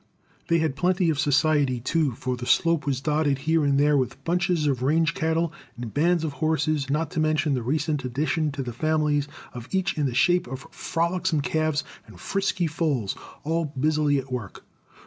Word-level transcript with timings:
They 0.47 0.57
had 0.57 0.75
plenty 0.75 1.11
of 1.11 1.19
society, 1.19 1.79
too, 1.79 2.13
for 2.13 2.35
the 2.35 2.47
slope 2.47 2.87
was 2.87 3.01
dotted 3.01 3.37
here 3.37 3.63
and 3.63 3.79
there 3.79 3.95
with 3.95 4.23
bunches 4.23 4.65
of 4.65 4.81
range 4.81 5.13
cattle 5.13 5.53
and 5.77 5.93
bands 5.93 6.23
of 6.23 6.33
horses, 6.33 6.89
not 6.89 7.11
to 7.11 7.19
mention 7.19 7.53
the 7.53 7.61
recent 7.61 8.03
additions 8.03 8.53
to 8.53 8.63
the 8.63 8.73
families 8.73 9.27
of 9.53 9.67
each 9.69 9.95
in 9.99 10.07
the 10.07 10.15
shape 10.15 10.47
of 10.47 10.65
frolicsome 10.71 11.41
calves 11.41 11.83
and 12.07 12.19
frisky 12.19 12.65
foals, 12.65 13.15
all 13.43 13.65
busily 13.79 14.17
at 14.17 14.31
work. 14.31 14.63